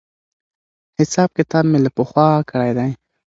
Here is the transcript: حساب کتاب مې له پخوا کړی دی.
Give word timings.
حساب 0.99 1.29
کتاب 1.37 1.63
مې 1.71 1.79
له 1.85 1.89
پخوا 1.97 2.27
کړی 2.51 2.71
دی. 2.77 2.89